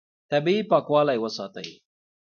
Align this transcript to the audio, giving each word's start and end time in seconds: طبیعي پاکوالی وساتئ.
طبیعي 0.31 0.61
پاکوالی 0.71 1.17
وساتئ. 1.23 1.67